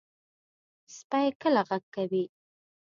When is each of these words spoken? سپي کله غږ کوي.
سپي 0.95 1.27
کله 1.41 1.61
غږ 1.69 1.83
کوي. 1.95 2.23